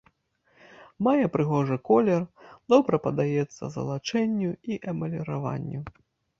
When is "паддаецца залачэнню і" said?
3.05-4.83